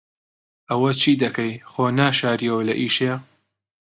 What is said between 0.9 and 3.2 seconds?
چ دەکەی؟ خۆ نەشارییەوە لە ئیشێ.